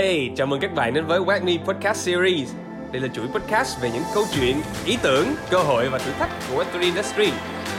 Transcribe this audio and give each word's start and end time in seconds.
Hey, 0.00 0.30
chào 0.36 0.46
mừng 0.46 0.60
các 0.60 0.74
bạn 0.74 0.94
đến 0.94 1.06
với 1.06 1.20
Wack 1.20 1.44
Me 1.44 1.52
Podcast 1.66 2.06
Series. 2.06 2.54
Đây 2.92 3.02
là 3.02 3.08
chuỗi 3.08 3.26
podcast 3.26 3.82
về 3.82 3.90
những 3.90 4.02
câu 4.14 4.24
chuyện, 4.34 4.56
ý 4.86 4.96
tưởng, 5.02 5.26
cơ 5.50 5.58
hội 5.58 5.88
và 5.88 5.98
thử 5.98 6.12
thách 6.12 6.30
của 6.48 6.64
Web3 6.64 6.80
Industry 6.80 7.28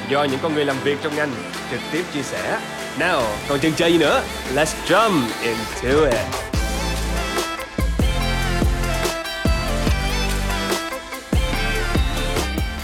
do 0.10 0.24
những 0.24 0.40
con 0.44 0.54
người 0.54 0.66
làm 0.66 0.76
việc 0.84 0.98
trong 1.04 1.16
ngành 1.16 1.30
trực 1.72 1.80
tiếp 1.92 2.04
chia 2.14 2.22
sẻ. 2.22 2.60
Now 3.00 3.22
còn 3.50 3.60
chần 3.60 3.72
chờ 3.76 3.88
gì 3.88 3.98
nữa? 3.98 4.24
Let's 4.56 4.74
jump 4.88 5.22
into 5.44 6.06
it. 6.06 6.26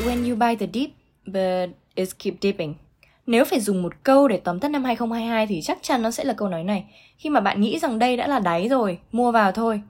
When 0.06 0.30
you 0.30 0.36
buy 0.36 0.56
the 0.56 0.68
deep, 0.74 0.90
but 1.26 1.70
it's 1.96 2.14
keep 2.20 2.34
dipping. 2.42 2.87
Nếu 3.28 3.46
phải 3.46 3.60
dùng 3.60 3.82
một 3.82 3.94
câu 4.04 4.28
để 4.28 4.38
tóm 4.38 4.60
tắt 4.60 4.68
năm 4.68 4.84
2022 4.84 5.48
thì 5.48 5.62
chắc 5.62 5.78
chắn 5.82 6.02
nó 6.02 6.12
sẽ 6.12 6.24
là 6.24 6.34
câu 6.34 6.50
nói 6.50 6.64
này. 6.64 6.86
Khi 7.18 7.30
mà 7.30 7.40
bạn 7.40 7.62
nghĩ 7.62 7.80
rằng 7.80 8.00
đây 8.00 8.18
đã 8.18 8.28
là 8.28 8.40
đáy 8.40 8.68
rồi, 8.68 9.00
mua 9.12 9.32
vào 9.32 9.52
thôi, 9.52 9.82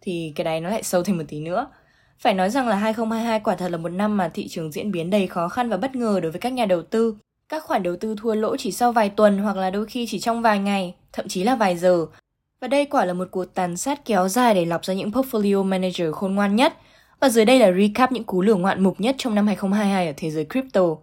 thì 0.00 0.32
cái 0.36 0.44
đáy 0.44 0.60
nó 0.60 0.70
lại 0.70 0.82
sâu 0.82 1.02
thêm 1.02 1.18
một 1.18 1.24
tí 1.28 1.40
nữa. 1.40 1.66
Phải 2.18 2.34
nói 2.34 2.50
rằng 2.50 2.68
là 2.68 2.76
2022 2.76 3.40
quả 3.40 3.56
thật 3.56 3.70
là 3.70 3.78
một 3.78 3.88
năm 3.88 4.16
mà 4.16 4.28
thị 4.28 4.48
trường 4.48 4.72
diễn 4.72 4.92
biến 4.92 5.10
đầy 5.10 5.26
khó 5.26 5.48
khăn 5.48 5.68
và 5.68 5.76
bất 5.76 5.96
ngờ 5.96 6.20
đối 6.22 6.32
với 6.32 6.40
các 6.40 6.52
nhà 6.52 6.66
đầu 6.66 6.82
tư. 6.82 7.16
Các 7.48 7.64
khoản 7.64 7.82
đầu 7.82 7.96
tư 7.96 8.14
thua 8.18 8.34
lỗ 8.34 8.56
chỉ 8.56 8.72
sau 8.72 8.92
vài 8.92 9.08
tuần 9.08 9.38
hoặc 9.38 9.56
là 9.56 9.70
đôi 9.70 9.86
khi 9.86 10.06
chỉ 10.08 10.18
trong 10.18 10.42
vài 10.42 10.58
ngày, 10.58 10.94
thậm 11.12 11.28
chí 11.28 11.44
là 11.44 11.54
vài 11.54 11.76
giờ. 11.76 12.06
Và 12.60 12.68
đây 12.68 12.84
quả 12.84 13.04
là 13.04 13.12
một 13.12 13.28
cuộc 13.30 13.44
tàn 13.44 13.76
sát 13.76 14.04
kéo 14.04 14.28
dài 14.28 14.54
để 14.54 14.64
lọc 14.64 14.84
ra 14.84 14.94
những 14.94 15.10
portfolio 15.10 15.64
manager 15.64 16.14
khôn 16.14 16.34
ngoan 16.34 16.56
nhất. 16.56 16.74
Và 17.20 17.28
dưới 17.28 17.44
đây 17.44 17.58
là 17.58 17.72
recap 17.72 18.12
những 18.12 18.24
cú 18.24 18.42
lừa 18.42 18.54
ngoạn 18.54 18.82
mục 18.82 19.00
nhất 19.00 19.14
trong 19.18 19.34
năm 19.34 19.46
2022 19.46 20.06
ở 20.06 20.12
thế 20.16 20.30
giới 20.30 20.46
crypto. 20.50 20.96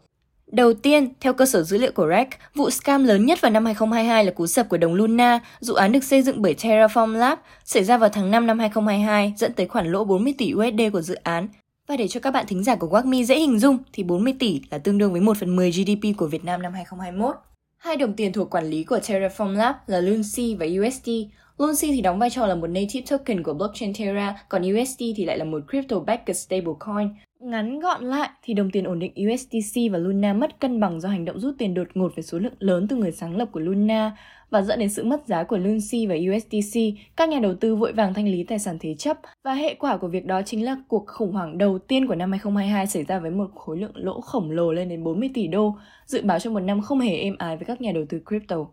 Đầu 0.53 0.73
tiên, 0.73 1.09
theo 1.19 1.33
cơ 1.33 1.45
sở 1.45 1.63
dữ 1.63 1.77
liệu 1.77 1.91
của 1.91 2.07
REC, 2.09 2.27
vụ 2.55 2.69
scam 2.69 3.03
lớn 3.03 3.25
nhất 3.25 3.41
vào 3.41 3.51
năm 3.51 3.65
2022 3.65 4.25
là 4.25 4.31
cú 4.31 4.47
sập 4.47 4.69
của 4.69 4.77
đồng 4.77 4.93
Luna, 4.93 5.39
dự 5.59 5.75
án 5.75 5.91
được 5.91 6.03
xây 6.03 6.21
dựng 6.21 6.41
bởi 6.41 6.55
Terraform 6.59 7.11
Lab, 7.11 7.39
xảy 7.65 7.83
ra 7.83 7.97
vào 7.97 8.09
tháng 8.09 8.31
5 8.31 8.47
năm 8.47 8.59
2022, 8.59 9.33
dẫn 9.37 9.53
tới 9.53 9.67
khoản 9.67 9.91
lỗ 9.91 10.03
40 10.03 10.33
tỷ 10.37 10.53
USD 10.53 10.81
của 10.93 11.01
dự 11.01 11.15
án. 11.15 11.47
Và 11.87 11.97
để 11.97 12.07
cho 12.07 12.19
các 12.19 12.31
bạn 12.31 12.45
thính 12.47 12.63
giả 12.63 12.75
của 12.75 12.87
WACMI 12.87 13.23
dễ 13.23 13.39
hình 13.39 13.59
dung, 13.59 13.77
thì 13.93 14.03
40 14.03 14.35
tỷ 14.39 14.61
là 14.69 14.77
tương 14.77 14.97
đương 14.97 15.11
với 15.11 15.21
1 15.21 15.37
phần 15.37 15.55
10 15.55 15.71
GDP 15.71 16.17
của 16.17 16.27
Việt 16.27 16.45
Nam 16.45 16.61
năm 16.61 16.73
2021. 16.73 17.35
Hai 17.77 17.97
đồng 17.97 18.13
tiền 18.13 18.33
thuộc 18.33 18.49
quản 18.49 18.65
lý 18.65 18.83
của 18.83 18.97
Terraform 18.97 19.51
Lab 19.51 19.75
là 19.87 19.99
LUNC 19.99 20.59
và 20.59 20.65
USD. 20.65 21.09
LUNC 21.57 21.77
thì 21.81 22.01
đóng 22.01 22.19
vai 22.19 22.29
trò 22.29 22.47
là 22.47 22.55
một 22.55 22.67
native 22.67 23.05
token 23.09 23.43
của 23.43 23.53
blockchain 23.53 23.93
Terra, 23.99 24.45
còn 24.49 24.61
USD 24.61 25.03
thì 25.15 25.25
lại 25.25 25.37
là 25.37 25.45
một 25.45 25.59
crypto-backed 25.67 26.33
stablecoin. 26.33 27.09
Ngắn 27.39 27.79
gọn 27.79 28.03
lại 28.03 28.29
thì 28.43 28.53
đồng 28.53 28.71
tiền 28.71 28.83
ổn 28.83 28.99
định 28.99 29.13
USDC 29.33 29.81
và 29.91 29.97
Luna 29.97 30.33
mất 30.33 30.59
cân 30.59 30.79
bằng 30.79 31.01
do 31.01 31.09
hành 31.09 31.25
động 31.25 31.39
rút 31.39 31.55
tiền 31.57 31.73
đột 31.73 31.87
ngột 31.93 32.15
với 32.15 32.23
số 32.23 32.39
lượng 32.39 32.53
lớn 32.59 32.87
từ 32.87 32.95
người 32.95 33.11
sáng 33.11 33.37
lập 33.37 33.49
của 33.51 33.59
Luna 33.59 34.17
và 34.49 34.61
dẫn 34.61 34.79
đến 34.79 34.89
sự 34.89 35.03
mất 35.03 35.27
giá 35.27 35.43
của 35.43 35.57
LUNC 35.57 36.09
và 36.09 36.15
USDC. 36.15 36.79
Các 37.15 37.29
nhà 37.29 37.39
đầu 37.39 37.55
tư 37.55 37.75
vội 37.75 37.91
vàng 37.91 38.13
thanh 38.13 38.27
lý 38.27 38.43
tài 38.43 38.59
sản 38.59 38.77
thế 38.79 38.93
chấp 38.93 39.17
và 39.43 39.53
hệ 39.53 39.73
quả 39.73 39.97
của 39.97 40.07
việc 40.07 40.25
đó 40.25 40.41
chính 40.45 40.65
là 40.65 40.77
cuộc 40.87 41.07
khủng 41.07 41.31
hoảng 41.31 41.57
đầu 41.57 41.79
tiên 41.79 42.07
của 42.07 42.15
năm 42.15 42.31
2022 42.31 42.87
xảy 42.87 43.03
ra 43.03 43.19
với 43.19 43.31
một 43.31 43.47
khối 43.55 43.77
lượng 43.77 43.91
lỗ 43.95 44.21
khổng 44.21 44.51
lồ 44.51 44.71
lên 44.71 44.89
đến 44.89 45.03
40 45.03 45.29
tỷ 45.33 45.47
đô, 45.47 45.75
dự 46.05 46.21
báo 46.23 46.39
cho 46.39 46.51
một 46.51 46.59
năm 46.59 46.81
không 46.81 46.99
hề 46.99 47.17
êm 47.17 47.35
ái 47.37 47.57
với 47.57 47.65
các 47.65 47.81
nhà 47.81 47.91
đầu 47.91 48.05
tư 48.09 48.21
crypto. 48.25 48.65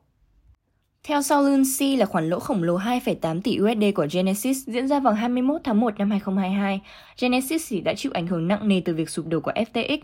Theo 1.05 1.23
sau 1.23 1.43
Luncy 1.43 1.97
là 1.97 2.07
khoản 2.07 2.29
lỗ 2.29 2.39
khổng 2.39 2.63
lồ 2.63 2.79
2,8 2.79 3.41
tỷ 3.41 3.59
USD 3.61 3.85
của 3.95 4.07
Genesis 4.13 4.67
diễn 4.67 4.89
ra 4.89 5.01
vào 5.01 5.15
21 5.15 5.61
tháng 5.65 5.81
1 5.81 5.99
năm 5.99 6.11
2022. 6.11 6.81
Genesis 7.21 7.73
đã 7.85 7.95
chịu 7.95 8.13
ảnh 8.15 8.27
hưởng 8.27 8.49
nặng 8.49 8.69
nề 8.69 8.83
từ 8.85 8.95
việc 8.95 9.11
sụp 9.11 9.27
đổ 9.27 9.41
của 9.41 9.53
FTX. 9.53 9.99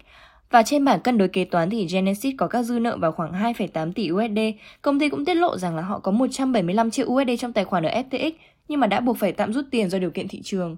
Và 0.51 0.63
trên 0.63 0.85
bảng 0.85 1.01
cân 1.01 1.19
đối 1.19 1.29
kế 1.29 1.45
toán 1.45 1.71
thì 1.71 1.87
Genesis 1.93 2.35
có 2.39 2.49
các 2.49 2.63
dư 2.63 2.79
nợ 2.79 2.97
vào 3.01 3.13
khoảng 3.13 3.33
2,8 3.33 3.93
tỷ 3.93 4.11
USD. 4.13 4.39
Công 4.83 5.01
ty 5.01 5.09
cũng 5.09 5.25
tiết 5.25 5.35
lộ 5.35 5.59
rằng 5.59 5.77
là 5.77 5.83
họ 5.83 5.99
có 5.99 6.13
175 6.13 6.91
triệu 6.91 7.07
USD 7.07 7.31
trong 7.39 7.53
tài 7.53 7.65
khoản 7.65 7.87
ở 7.87 8.03
FTX, 8.11 8.33
nhưng 8.69 8.81
mà 8.81 8.87
đã 8.87 9.01
buộc 9.01 9.19
phải 9.19 9.33
tạm 9.33 9.53
rút 9.53 9.65
tiền 9.71 9.91
do 9.91 9.99
điều 9.99 10.11
kiện 10.11 10.29
thị 10.29 10.41
trường. 10.45 10.77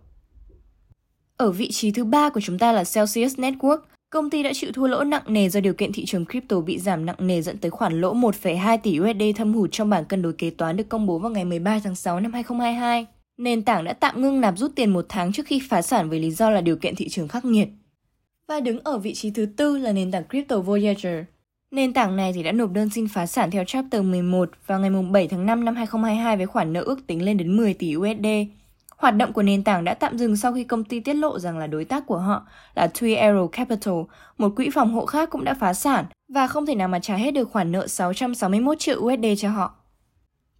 Ở 1.36 1.50
vị 1.50 1.70
trí 1.70 1.90
thứ 1.90 2.04
ba 2.04 2.30
của 2.30 2.40
chúng 2.40 2.58
ta 2.58 2.72
là 2.72 2.84
Celsius 2.94 3.38
Network. 3.38 3.78
Công 4.10 4.30
ty 4.30 4.42
đã 4.42 4.52
chịu 4.54 4.72
thua 4.72 4.86
lỗ 4.86 5.04
nặng 5.04 5.22
nề 5.26 5.48
do 5.48 5.60
điều 5.60 5.74
kiện 5.74 5.92
thị 5.92 6.04
trường 6.04 6.26
crypto 6.26 6.60
bị 6.60 6.78
giảm 6.78 7.06
nặng 7.06 7.16
nề 7.18 7.42
dẫn 7.42 7.58
tới 7.58 7.70
khoản 7.70 8.00
lỗ 8.00 8.14
1,2 8.14 8.78
tỷ 8.82 9.00
USD 9.00 9.22
thâm 9.36 9.54
hụt 9.54 9.72
trong 9.72 9.90
bảng 9.90 10.04
cân 10.04 10.22
đối 10.22 10.32
kế 10.32 10.50
toán 10.50 10.76
được 10.76 10.88
công 10.88 11.06
bố 11.06 11.18
vào 11.18 11.30
ngày 11.30 11.44
13 11.44 11.78
tháng 11.84 11.94
6 11.94 12.20
năm 12.20 12.32
2022. 12.32 13.06
Nền 13.38 13.62
tảng 13.62 13.84
đã 13.84 13.92
tạm 13.92 14.22
ngưng 14.22 14.40
nạp 14.40 14.58
rút 14.58 14.72
tiền 14.76 14.90
một 14.90 15.06
tháng 15.08 15.32
trước 15.32 15.46
khi 15.46 15.60
phá 15.68 15.82
sản 15.82 16.10
với 16.10 16.20
lý 16.20 16.30
do 16.30 16.50
là 16.50 16.60
điều 16.60 16.76
kiện 16.76 16.96
thị 16.96 17.08
trường 17.08 17.28
khắc 17.28 17.44
nghiệt. 17.44 17.68
Và 18.48 18.60
đứng 18.60 18.80
ở 18.80 18.98
vị 18.98 19.14
trí 19.14 19.30
thứ 19.30 19.46
tư 19.56 19.78
là 19.78 19.92
nền 19.92 20.10
tảng 20.10 20.24
crypto 20.28 20.58
Voyager. 20.58 21.24
Nền 21.70 21.92
tảng 21.92 22.16
này 22.16 22.32
thì 22.32 22.42
đã 22.42 22.52
nộp 22.52 22.72
đơn 22.72 22.90
xin 22.90 23.08
phá 23.08 23.26
sản 23.26 23.50
theo 23.50 23.64
Chapter 23.64 24.02
11 24.02 24.50
vào 24.66 24.80
ngày 24.80 24.90
7 25.10 25.28
tháng 25.28 25.46
5 25.46 25.64
năm 25.64 25.76
2022 25.76 26.36
với 26.36 26.46
khoản 26.46 26.72
nợ 26.72 26.80
ước 26.80 27.06
tính 27.06 27.24
lên 27.24 27.36
đến 27.36 27.56
10 27.56 27.74
tỷ 27.74 27.96
USD. 27.96 28.26
Hoạt 28.98 29.16
động 29.16 29.32
của 29.32 29.42
nền 29.42 29.64
tảng 29.64 29.84
đã 29.84 29.94
tạm 29.94 30.18
dừng 30.18 30.36
sau 30.36 30.52
khi 30.52 30.64
công 30.64 30.84
ty 30.84 31.00
tiết 31.00 31.14
lộ 31.14 31.38
rằng 31.38 31.58
là 31.58 31.66
đối 31.66 31.84
tác 31.84 32.06
của 32.06 32.18
họ 32.18 32.46
là 32.74 32.86
Three 32.86 33.30
Arrow 33.30 33.48
Capital, 33.48 33.94
một 34.38 34.52
quỹ 34.56 34.70
phòng 34.70 34.92
hộ 34.92 35.06
khác 35.06 35.30
cũng 35.30 35.44
đã 35.44 35.54
phá 35.54 35.74
sản 35.74 36.04
và 36.28 36.46
không 36.46 36.66
thể 36.66 36.74
nào 36.74 36.88
mà 36.88 36.98
trả 36.98 37.16
hết 37.16 37.30
được 37.30 37.50
khoản 37.50 37.72
nợ 37.72 37.86
661 37.86 38.78
triệu 38.78 39.00
USD 39.00 39.26
cho 39.38 39.50
họ. 39.50 39.74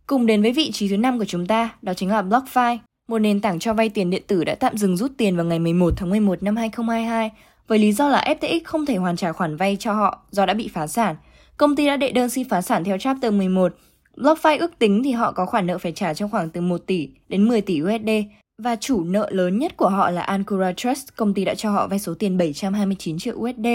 Cùng 0.06 0.26
đến 0.26 0.42
với 0.42 0.52
vị 0.52 0.70
trí 0.72 0.88
thứ 0.88 0.96
năm 0.96 1.18
của 1.18 1.24
chúng 1.24 1.46
ta, 1.46 1.70
đó 1.82 1.94
chính 1.94 2.10
là 2.10 2.22
BlockFi, 2.22 2.78
một 3.08 3.18
nền 3.18 3.40
tảng 3.40 3.58
cho 3.58 3.74
vay 3.74 3.88
tiền 3.88 4.10
điện 4.10 4.22
tử 4.26 4.44
đã 4.44 4.54
tạm 4.54 4.76
dừng 4.76 4.96
rút 4.96 5.12
tiền 5.16 5.36
vào 5.36 5.46
ngày 5.46 5.58
11 5.58 5.94
tháng 5.96 6.10
11 6.10 6.42
năm 6.42 6.56
2022 6.56 7.30
với 7.68 7.78
lý 7.78 7.92
do 7.92 8.08
là 8.08 8.24
FTX 8.40 8.60
không 8.64 8.86
thể 8.86 8.96
hoàn 8.96 9.16
trả 9.16 9.32
khoản 9.32 9.56
vay 9.56 9.76
cho 9.76 9.92
họ 9.92 10.22
do 10.30 10.46
đã 10.46 10.54
bị 10.54 10.68
phá 10.68 10.86
sản. 10.86 11.16
Công 11.56 11.76
ty 11.76 11.86
đã 11.86 11.96
đệ 11.96 12.12
đơn 12.12 12.30
xin 12.30 12.48
phá 12.48 12.62
sản 12.62 12.84
theo 12.84 12.98
Chapter 12.98 13.32
11 13.32 13.72
BlockFi 14.18 14.58
ước 14.58 14.78
tính 14.78 15.02
thì 15.04 15.12
họ 15.12 15.32
có 15.32 15.46
khoản 15.46 15.66
nợ 15.66 15.78
phải 15.78 15.92
trả 15.92 16.14
trong 16.14 16.30
khoảng 16.30 16.50
từ 16.50 16.60
1 16.60 16.78
tỷ 16.86 17.08
đến 17.28 17.48
10 17.48 17.60
tỷ 17.60 17.82
USD 17.82 18.10
và 18.62 18.76
chủ 18.76 19.04
nợ 19.04 19.28
lớn 19.30 19.58
nhất 19.58 19.76
của 19.76 19.88
họ 19.88 20.10
là 20.10 20.22
Ancora 20.22 20.72
Trust, 20.72 21.16
công 21.16 21.34
ty 21.34 21.44
đã 21.44 21.54
cho 21.54 21.70
họ 21.70 21.86
vay 21.86 21.98
số 21.98 22.14
tiền 22.14 22.38
729 22.38 23.18
triệu 23.18 23.36
USD. 23.36 23.66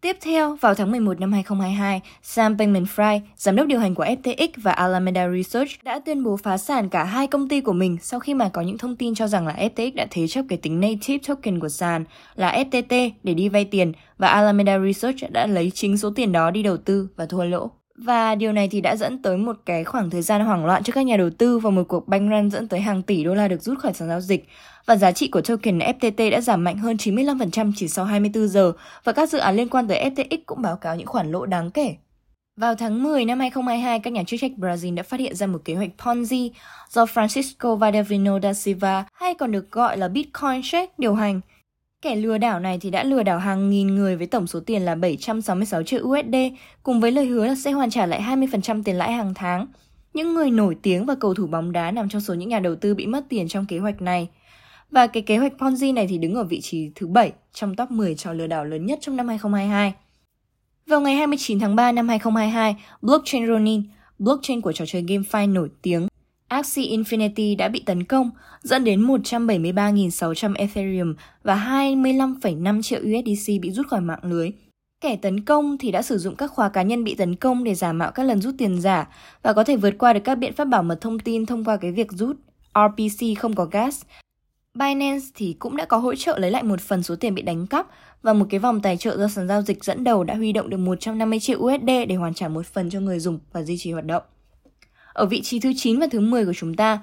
Tiếp 0.00 0.16
theo, 0.20 0.56
vào 0.60 0.74
tháng 0.74 0.90
11 0.90 1.20
năm 1.20 1.32
2022, 1.32 2.00
Sam 2.22 2.56
Bankman-Fried, 2.56 3.20
giám 3.36 3.56
đốc 3.56 3.66
điều 3.66 3.78
hành 3.78 3.94
của 3.94 4.04
FTX 4.04 4.48
và 4.56 4.72
Alameda 4.72 5.28
Research 5.28 5.84
đã 5.84 5.98
tuyên 5.98 6.24
bố 6.24 6.36
phá 6.36 6.58
sản 6.58 6.88
cả 6.88 7.04
hai 7.04 7.26
công 7.26 7.48
ty 7.48 7.60
của 7.60 7.72
mình 7.72 7.96
sau 8.02 8.20
khi 8.20 8.34
mà 8.34 8.48
có 8.48 8.62
những 8.62 8.78
thông 8.78 8.96
tin 8.96 9.14
cho 9.14 9.26
rằng 9.26 9.46
là 9.46 9.54
FTX 9.54 9.90
đã 9.94 10.06
thế 10.10 10.28
chấp 10.28 10.44
cái 10.48 10.58
tính 10.58 10.80
native 10.80 11.18
token 11.26 11.60
của 11.60 11.68
sàn 11.68 12.04
là 12.34 12.64
FTT 12.70 13.10
để 13.22 13.34
đi 13.34 13.48
vay 13.48 13.64
tiền 13.64 13.92
và 14.18 14.28
Alameda 14.28 14.78
Research 14.78 15.30
đã 15.30 15.46
lấy 15.46 15.70
chính 15.74 15.98
số 15.98 16.12
tiền 16.16 16.32
đó 16.32 16.50
đi 16.50 16.62
đầu 16.62 16.76
tư 16.76 17.08
và 17.16 17.26
thua 17.26 17.44
lỗ. 17.44 17.70
Và 17.96 18.34
điều 18.34 18.52
này 18.52 18.68
thì 18.68 18.80
đã 18.80 18.96
dẫn 18.96 19.22
tới 19.22 19.36
một 19.36 19.56
cái 19.66 19.84
khoảng 19.84 20.10
thời 20.10 20.22
gian 20.22 20.44
hoảng 20.44 20.66
loạn 20.66 20.82
cho 20.82 20.92
các 20.92 21.02
nhà 21.02 21.16
đầu 21.16 21.30
tư 21.30 21.58
và 21.58 21.70
một 21.70 21.82
cuộc 21.88 22.08
banh 22.08 22.30
run 22.30 22.50
dẫn 22.50 22.68
tới 22.68 22.80
hàng 22.80 23.02
tỷ 23.02 23.24
đô 23.24 23.34
la 23.34 23.48
được 23.48 23.62
rút 23.62 23.78
khỏi 23.78 23.94
sàn 23.94 24.08
giao 24.08 24.20
dịch. 24.20 24.48
Và 24.86 24.96
giá 24.96 25.12
trị 25.12 25.28
của 25.28 25.40
token 25.40 25.78
FTT 25.78 26.30
đã 26.30 26.40
giảm 26.40 26.64
mạnh 26.64 26.78
hơn 26.78 26.96
95% 26.96 27.72
chỉ 27.76 27.88
sau 27.88 28.04
24 28.04 28.48
giờ 28.48 28.72
và 29.04 29.12
các 29.12 29.28
dự 29.28 29.38
án 29.38 29.56
liên 29.56 29.68
quan 29.68 29.88
tới 29.88 30.10
FTX 30.10 30.38
cũng 30.46 30.62
báo 30.62 30.76
cáo 30.76 30.96
những 30.96 31.06
khoản 31.06 31.32
lỗ 31.32 31.46
đáng 31.46 31.70
kể. 31.70 31.96
Vào 32.56 32.74
tháng 32.74 33.02
10 33.02 33.24
năm 33.24 33.40
2022, 33.40 34.00
các 34.00 34.12
nhà 34.12 34.22
chức 34.26 34.40
trách 34.40 34.52
Brazil 34.56 34.94
đã 34.94 35.02
phát 35.02 35.20
hiện 35.20 35.34
ra 35.34 35.46
một 35.46 35.62
kế 35.64 35.74
hoạch 35.74 35.90
Ponzi 35.98 36.50
do 36.88 37.04
Francisco 37.04 37.76
Valdivino 37.76 38.38
da 38.42 38.52
Silva, 38.52 39.04
hay 39.12 39.34
còn 39.34 39.52
được 39.52 39.70
gọi 39.70 39.96
là 39.96 40.08
Bitcoin 40.08 40.60
Check, 40.64 40.98
điều 40.98 41.14
hành. 41.14 41.40
Kẻ 42.02 42.16
lừa 42.16 42.38
đảo 42.38 42.60
này 42.60 42.78
thì 42.80 42.90
đã 42.90 43.04
lừa 43.04 43.22
đảo 43.22 43.38
hàng 43.38 43.70
nghìn 43.70 43.94
người 43.94 44.16
với 44.16 44.26
tổng 44.26 44.46
số 44.46 44.60
tiền 44.60 44.82
là 44.82 44.94
766 44.94 45.82
triệu 45.82 46.00
USD, 46.02 46.34
cùng 46.82 47.00
với 47.00 47.10
lời 47.10 47.26
hứa 47.26 47.46
là 47.46 47.54
sẽ 47.54 47.72
hoàn 47.72 47.90
trả 47.90 48.06
lại 48.06 48.22
20% 48.22 48.82
tiền 48.82 48.96
lãi 48.96 49.12
hàng 49.12 49.34
tháng. 49.34 49.66
Những 50.14 50.34
người 50.34 50.50
nổi 50.50 50.76
tiếng 50.82 51.06
và 51.06 51.14
cầu 51.20 51.34
thủ 51.34 51.46
bóng 51.46 51.72
đá 51.72 51.90
nằm 51.90 52.08
trong 52.08 52.20
số 52.20 52.34
những 52.34 52.48
nhà 52.48 52.60
đầu 52.60 52.76
tư 52.76 52.94
bị 52.94 53.06
mất 53.06 53.24
tiền 53.28 53.48
trong 53.48 53.66
kế 53.66 53.78
hoạch 53.78 54.02
này. 54.02 54.28
Và 54.90 55.06
cái 55.06 55.22
kế 55.22 55.36
hoạch 55.38 55.52
Ponzi 55.58 55.94
này 55.94 56.06
thì 56.06 56.18
đứng 56.18 56.34
ở 56.34 56.44
vị 56.44 56.60
trí 56.60 56.90
thứ 56.94 57.06
7 57.06 57.32
trong 57.52 57.76
top 57.76 57.90
10 57.90 58.14
trò 58.14 58.32
lừa 58.32 58.46
đảo 58.46 58.64
lớn 58.64 58.86
nhất 58.86 58.98
trong 59.02 59.16
năm 59.16 59.28
2022. 59.28 59.94
Vào 60.86 61.00
ngày 61.00 61.14
29 61.14 61.60
tháng 61.60 61.76
3 61.76 61.92
năm 61.92 62.08
2022, 62.08 62.76
blockchain 63.02 63.46
Ronin, 63.46 63.82
blockchain 64.18 64.60
của 64.60 64.72
trò 64.72 64.86
chơi 64.86 65.02
GameFi 65.02 65.52
nổi 65.52 65.70
tiếng, 65.82 66.06
Axie 66.52 66.96
Infinity 66.96 67.56
đã 67.56 67.68
bị 67.68 67.82
tấn 67.86 68.04
công, 68.04 68.30
dẫn 68.62 68.84
đến 68.84 69.06
173.600 69.06 70.54
Ethereum 70.56 71.14
và 71.42 71.56
25,5 71.56 72.82
triệu 72.82 73.00
USDC 73.00 73.52
bị 73.62 73.70
rút 73.70 73.86
khỏi 73.86 74.00
mạng 74.00 74.18
lưới. 74.22 74.50
Kẻ 75.00 75.16
tấn 75.16 75.44
công 75.44 75.78
thì 75.78 75.90
đã 75.90 76.02
sử 76.02 76.18
dụng 76.18 76.36
các 76.36 76.50
khóa 76.50 76.68
cá 76.68 76.82
nhân 76.82 77.04
bị 77.04 77.14
tấn 77.14 77.36
công 77.36 77.64
để 77.64 77.74
giả 77.74 77.92
mạo 77.92 78.10
các 78.10 78.22
lần 78.22 78.40
rút 78.40 78.54
tiền 78.58 78.80
giả 78.80 79.08
và 79.42 79.52
có 79.52 79.64
thể 79.64 79.76
vượt 79.76 79.94
qua 79.98 80.12
được 80.12 80.20
các 80.24 80.34
biện 80.34 80.52
pháp 80.52 80.64
bảo 80.64 80.82
mật 80.82 81.00
thông 81.00 81.18
tin 81.18 81.46
thông 81.46 81.64
qua 81.64 81.76
cái 81.76 81.92
việc 81.92 82.12
rút 82.12 82.36
RPC 82.74 83.38
không 83.38 83.54
có 83.54 83.64
gas. 83.64 84.02
Binance 84.74 85.26
thì 85.34 85.56
cũng 85.58 85.76
đã 85.76 85.84
có 85.84 85.96
hỗ 85.96 86.14
trợ 86.14 86.38
lấy 86.38 86.50
lại 86.50 86.62
một 86.62 86.80
phần 86.80 87.02
số 87.02 87.16
tiền 87.16 87.34
bị 87.34 87.42
đánh 87.42 87.66
cắp 87.66 87.86
và 88.22 88.32
một 88.32 88.46
cái 88.50 88.60
vòng 88.60 88.80
tài 88.80 88.96
trợ 88.96 89.16
do 89.16 89.28
sàn 89.28 89.48
giao 89.48 89.62
dịch 89.62 89.84
dẫn 89.84 90.04
đầu 90.04 90.24
đã 90.24 90.34
huy 90.34 90.52
động 90.52 90.70
được 90.70 90.76
150 90.76 91.40
triệu 91.40 91.58
USD 91.58 91.90
để 92.08 92.14
hoàn 92.14 92.34
trả 92.34 92.48
một 92.48 92.66
phần 92.66 92.90
cho 92.90 93.00
người 93.00 93.18
dùng 93.18 93.38
và 93.52 93.62
duy 93.62 93.78
trì 93.78 93.92
hoạt 93.92 94.06
động. 94.06 94.22
Ở 95.12 95.26
vị 95.26 95.42
trí 95.42 95.60
thứ 95.60 95.72
9 95.76 95.98
và 95.98 96.06
thứ 96.10 96.20
10 96.20 96.46
của 96.46 96.52
chúng 96.52 96.74
ta, 96.74 96.98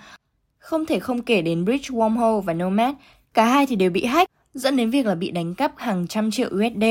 không 0.57 0.85
thể 0.85 0.99
không 0.99 1.21
kể 1.21 1.41
đến 1.41 1.65
Bridge 1.65 1.89
Wormhole 1.89 2.41
và 2.41 2.53
Nomad, 2.53 2.95
cả 3.33 3.45
hai 3.45 3.65
thì 3.65 3.75
đều 3.75 3.91
bị 3.91 4.05
hack, 4.05 4.31
dẫn 4.53 4.77
đến 4.77 4.89
việc 4.89 5.05
là 5.05 5.15
bị 5.15 5.31
đánh 5.31 5.55
cắp 5.55 5.73
hàng 5.77 6.07
trăm 6.07 6.31
triệu 6.31 6.47
USD. 6.47 6.83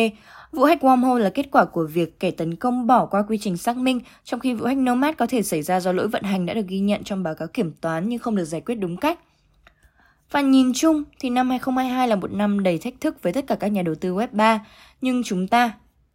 Vụ 0.53 0.65
hack 0.65 0.83
wormhole 0.83 1.19
là 1.19 1.31
kết 1.31 1.51
quả 1.51 1.65
của 1.65 1.87
việc 1.87 2.21
kẻ 2.21 2.31
tấn 2.31 2.57
công 2.57 2.87
bỏ 2.87 3.07
qua 3.07 3.23
quy 3.29 3.39
trình 3.39 3.57
xác 3.57 3.77
minh, 3.77 4.01
trong 4.25 4.41
khi 4.41 4.55
vụ 4.55 4.67
hack 4.67 4.79
Nomad 4.79 5.15
có 5.17 5.27
thể 5.27 5.43
xảy 5.43 5.63
ra 5.63 5.81
do 5.81 5.93
lỗi 5.93 6.09
vận 6.09 6.23
hành 6.23 6.47
đã 6.47 6.55
được 6.55 6.67
ghi 6.69 6.79
nhận 6.81 7.05
trong 7.05 7.23
báo 7.23 7.35
cáo 7.35 7.49
kiểm 7.49 7.73
toán 7.81 8.09
nhưng 8.09 8.19
không 8.19 8.37
được 8.37 8.45
giải 8.45 8.61
quyết 8.61 8.75
đúng 8.75 8.97
cách. 8.97 9.19
Và 10.31 10.41
nhìn 10.41 10.73
chung 10.75 11.03
thì 11.21 11.31
năm 11.31 11.51
2022 11.51 12.09
là 12.09 12.17
một 12.17 12.33
năm 12.33 12.63
đầy 12.63 12.79
thách 12.79 12.95
thức 13.01 13.23
với 13.23 13.33
tất 13.33 13.47
cả 13.47 13.55
các 13.55 13.69
nhà 13.69 13.83
đầu 13.83 13.95
tư 13.95 14.15
Web 14.15 14.29
3, 14.33 14.67
nhưng 15.01 15.23
chúng 15.25 15.49
ta, 15.49 15.73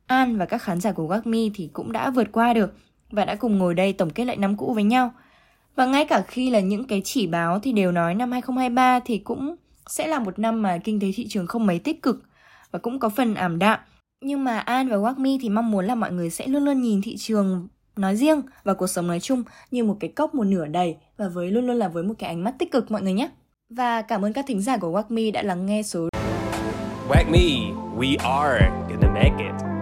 An 0.07 0.37
và 0.37 0.45
các 0.45 0.61
khán 0.61 0.79
giả 0.79 0.91
của 0.91 1.07
WACME 1.07 1.49
thì 1.53 1.69
cũng 1.73 1.91
đã 1.91 2.09
vượt 2.09 2.27
qua 2.31 2.53
được 2.53 2.73
và 3.13 3.25
đã 3.25 3.35
cùng 3.35 3.57
ngồi 3.57 3.73
đây 3.73 3.93
tổng 3.93 4.09
kết 4.09 4.25
lại 4.25 4.37
năm 4.37 4.57
cũ 4.57 4.73
với 4.73 4.83
nhau. 4.83 5.11
Và 5.75 5.85
ngay 5.85 6.05
cả 6.05 6.23
khi 6.27 6.49
là 6.49 6.59
những 6.59 6.83
cái 6.83 7.01
chỉ 7.05 7.27
báo 7.27 7.59
thì 7.59 7.71
đều 7.71 7.91
nói 7.91 8.15
năm 8.15 8.31
2023 8.31 8.99
thì 8.99 9.17
cũng 9.17 9.55
sẽ 9.87 10.07
là 10.07 10.19
một 10.19 10.39
năm 10.39 10.61
mà 10.61 10.77
kinh 10.77 10.99
tế 10.99 11.07
thị 11.15 11.27
trường 11.29 11.47
không 11.47 11.65
mấy 11.65 11.79
tích 11.79 12.01
cực 12.01 12.23
và 12.71 12.79
cũng 12.79 12.99
có 12.99 13.09
phần 13.09 13.35
ảm 13.35 13.59
đạm. 13.59 13.79
Nhưng 14.21 14.43
mà 14.43 14.59
An 14.59 14.89
và 14.89 14.95
WACME 14.95 15.37
thì 15.41 15.49
mong 15.49 15.71
muốn 15.71 15.85
là 15.85 15.95
mọi 15.95 16.11
người 16.11 16.29
sẽ 16.29 16.47
luôn 16.47 16.65
luôn 16.65 16.81
nhìn 16.81 17.01
thị 17.01 17.15
trường 17.17 17.67
nói 17.95 18.15
riêng 18.15 18.41
và 18.63 18.73
cuộc 18.73 18.87
sống 18.87 19.07
nói 19.07 19.19
chung 19.19 19.43
như 19.71 19.83
một 19.83 19.97
cái 19.99 20.09
cốc 20.09 20.35
một 20.35 20.43
nửa 20.43 20.65
đầy 20.65 20.95
và 21.17 21.27
với 21.27 21.51
luôn 21.51 21.67
luôn 21.67 21.75
là 21.75 21.87
với 21.87 22.03
một 22.03 22.13
cái 22.19 22.29
ánh 22.29 22.43
mắt 22.43 22.55
tích 22.59 22.71
cực 22.71 22.91
mọi 22.91 23.01
người 23.01 23.13
nhé. 23.13 23.29
Và 23.69 24.01
cảm 24.01 24.25
ơn 24.25 24.33
các 24.33 24.45
thính 24.47 24.61
giả 24.61 24.77
của 24.77 24.91
WACME 24.91 25.31
đã 25.31 25.41
lắng 25.41 25.65
nghe 25.65 25.83
số 25.83 26.09
WACME, 27.09 27.73
we 27.97 28.17
are 28.19 28.69
gonna 28.89 29.13
make 29.13 29.43
it. 29.43 29.72